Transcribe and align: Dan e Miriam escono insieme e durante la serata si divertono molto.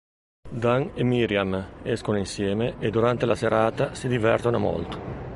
Dan 0.63 0.91
e 0.95 1.03
Miriam 1.03 1.67
escono 1.83 2.17
insieme 2.17 2.73
e 2.79 2.89
durante 2.89 3.27
la 3.27 3.35
serata 3.35 3.93
si 3.93 4.07
divertono 4.07 4.57
molto. 4.57 5.29